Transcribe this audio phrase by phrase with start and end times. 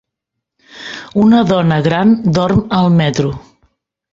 [1.25, 3.37] Una dona gran dorm al metro.